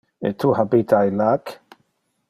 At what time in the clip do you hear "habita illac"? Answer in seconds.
0.59-1.45